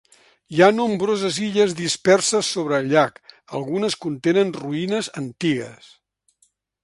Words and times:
Hi 0.53 0.61
ha 0.61 0.69
nombroses 0.77 1.35
illes 1.47 1.75
disperses 1.81 2.49
sobre 2.55 2.79
el 2.83 2.89
llac, 2.93 3.21
algunes 3.59 3.99
contenen 4.07 4.53
ruïnes 4.61 5.11
antigues. 5.25 5.93